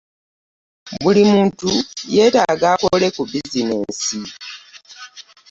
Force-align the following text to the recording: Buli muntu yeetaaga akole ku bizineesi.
Buli 1.03 1.21
muntu 1.33 1.69
yeetaaga 2.15 2.67
akole 2.75 3.07
ku 3.15 3.21
bizineesi. 3.29 4.19